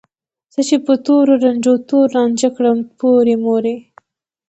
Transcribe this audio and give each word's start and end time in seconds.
زه 0.53 0.61
چې 0.67 0.77
په 0.85 0.93
تورو 1.05 1.33
سترګو 1.41 1.73
تور 1.89 2.07
رانجه 2.15 2.49
کړم 2.57 2.77
پورې 2.99 3.35
مورې 3.43 3.75